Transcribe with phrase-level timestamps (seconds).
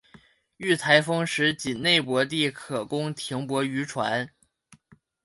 [0.57, 4.31] 遇台风时仅内泊地可供停泊渔船。